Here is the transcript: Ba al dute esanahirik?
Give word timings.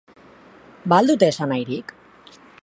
Ba 0.93 0.97
al 1.01 1.11
dute 1.11 1.29
esanahirik? 1.35 1.95